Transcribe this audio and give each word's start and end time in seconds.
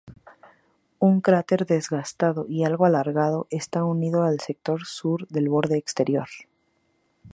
Un 0.97 1.21
cráter 1.21 1.67
desgastado 1.67 2.47
y 2.49 2.63
algo 2.63 2.85
alargado 2.85 3.45
está 3.51 3.83
unido 3.83 4.23
al 4.23 4.39
sector 4.39 4.83
sur 4.83 5.27
del 5.27 5.47
borde 5.47 5.77
exterior. 5.77 6.29